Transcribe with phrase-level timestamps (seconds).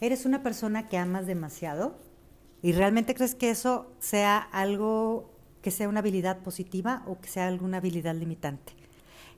[0.00, 1.98] ¿Eres una persona que amas demasiado?
[2.62, 5.32] ¿Y realmente crees que eso sea algo
[5.62, 8.72] que sea una habilidad positiva o que sea alguna habilidad limitante?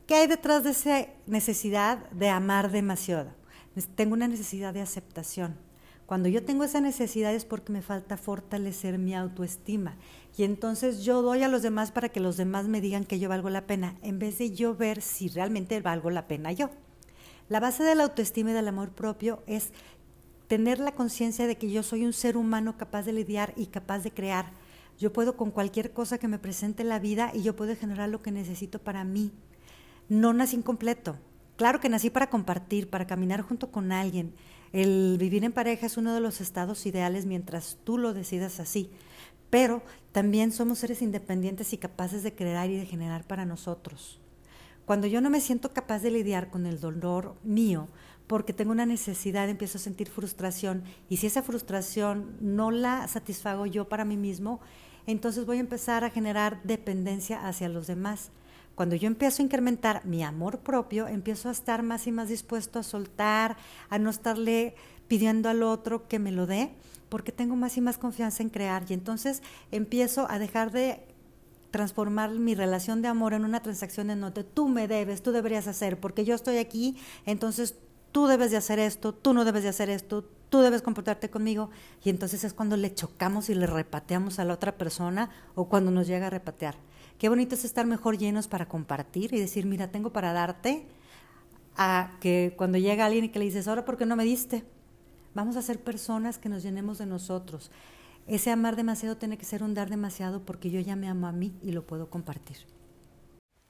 [0.07, 3.33] ¿Qué hay detrás de esa necesidad de amar demasiado?
[3.95, 5.57] Tengo una necesidad de aceptación
[6.09, 9.98] cuando yo tengo esa necesidad es porque me falta fortalecer mi autoestima.
[10.39, 13.29] Y entonces yo doy a los demás para que los demás me digan que yo
[13.29, 16.70] valgo la pena, en vez de yo ver si realmente valgo la pena yo.
[17.51, 19.75] La base de la autoestima y del amor propio es
[20.49, 24.01] tener la conciencia de que yo soy un ser humano capaz de lidiar y capaz
[24.01, 24.53] de crear.
[24.99, 28.09] Yo puedo con cualquier cosa que me presente en la vida y yo puedo generar
[28.09, 29.31] lo que necesito para mí.
[30.09, 31.17] No nací incompleto.
[31.57, 34.35] Claro que nací para compartir, para caminar junto con alguien,
[34.73, 38.91] el vivir en pareja es uno de los estados ideales mientras tú lo decidas así,
[39.51, 39.83] pero
[40.13, 44.21] también somos seres independientes y capaces de crear y de generar para nosotros.
[44.85, 47.89] Cuando yo no me siento capaz de lidiar con el dolor mío,
[48.29, 53.67] porque tengo una necesidad, empiezo a sentir frustración, y si esa frustración no la satisfago
[53.67, 54.61] yo para mí mismo,
[55.07, 58.31] entonces voy a empezar a generar dependencia hacia los demás.
[58.75, 62.79] Cuando yo empiezo a incrementar mi amor propio, empiezo a estar más y más dispuesto
[62.79, 63.57] a soltar,
[63.89, 64.77] a no estarle
[65.09, 66.70] pidiendo al otro que me lo dé,
[67.09, 68.85] porque tengo más y más confianza en crear.
[68.89, 69.42] Y entonces
[69.73, 71.03] empiezo a dejar de
[71.70, 75.67] transformar mi relación de amor en una transacción en donde tú me debes, tú deberías
[75.67, 77.75] hacer, porque yo estoy aquí, entonces
[78.13, 81.70] tú debes de hacer esto, tú no debes de hacer esto, tú debes comportarte conmigo.
[82.05, 85.91] Y entonces es cuando le chocamos y le repateamos a la otra persona o cuando
[85.91, 86.77] nos llega a repatear.
[87.19, 90.86] Qué bonito es estar mejor llenos para compartir y decir, mira, tengo para darte,
[91.79, 94.64] a que cuando llega alguien y que le dices, ahora, ¿por qué no me diste?
[95.35, 97.70] Vamos a ser personas que nos llenemos de nosotros.
[98.27, 101.33] Ese amar demasiado tiene que ser un dar demasiado porque yo ya me amo a
[101.33, 102.58] mí y lo puedo compartir.